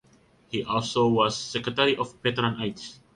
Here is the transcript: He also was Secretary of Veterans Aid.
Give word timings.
He 0.49 0.63
also 0.63 1.07
was 1.09 1.37
Secretary 1.37 1.95
of 1.95 2.19
Veterans 2.23 2.59
Aid. 2.59 2.81